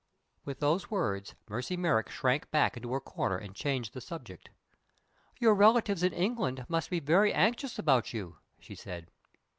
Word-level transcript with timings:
With 0.45 0.61
those 0.61 0.89
words 0.89 1.35
Mercy 1.47 1.77
Merrick 1.77 2.09
shrank 2.09 2.49
back 2.49 2.75
into 2.75 2.91
her 2.91 2.99
corner 2.99 3.37
and 3.37 3.53
changed 3.53 3.93
the 3.93 4.01
subject. 4.01 4.49
"Your 5.39 5.53
relatives 5.53 6.01
in 6.01 6.11
England 6.11 6.65
must 6.67 6.89
be 6.89 6.99
very 6.99 7.31
anxious 7.31 7.77
about 7.77 8.11
you," 8.11 8.39
she 8.59 8.73
said. 8.73 9.11